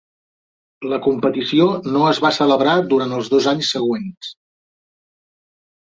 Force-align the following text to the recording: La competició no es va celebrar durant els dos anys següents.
La 0.93 0.97
competició 1.07 1.67
no 1.97 2.07
es 2.13 2.23
va 2.25 2.33
celebrar 2.39 2.75
durant 2.95 3.17
els 3.21 3.33
dos 3.37 3.53
anys 3.55 3.73
següents. 3.79 4.35